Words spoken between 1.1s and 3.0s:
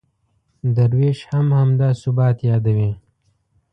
هم همدا ثبات یادوي.